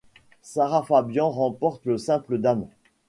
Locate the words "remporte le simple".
1.29-2.39